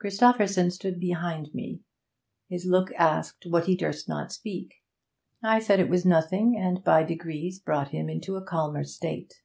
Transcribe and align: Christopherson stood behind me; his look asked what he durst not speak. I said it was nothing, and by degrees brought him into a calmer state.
Christopherson 0.00 0.68
stood 0.72 0.98
behind 0.98 1.54
me; 1.54 1.80
his 2.48 2.66
look 2.66 2.90
asked 2.94 3.46
what 3.48 3.66
he 3.66 3.76
durst 3.76 4.08
not 4.08 4.32
speak. 4.32 4.82
I 5.44 5.60
said 5.60 5.78
it 5.78 5.88
was 5.88 6.04
nothing, 6.04 6.56
and 6.58 6.82
by 6.82 7.04
degrees 7.04 7.60
brought 7.60 7.90
him 7.90 8.08
into 8.08 8.34
a 8.34 8.42
calmer 8.42 8.82
state. 8.82 9.42